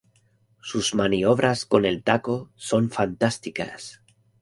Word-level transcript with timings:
Sus 0.63 0.95
maniobras 0.95 1.63
con 1.63 1.85
el 1.85 2.01
taco 2.01 2.49
son 2.55 2.89
fantásticas. 2.89 4.01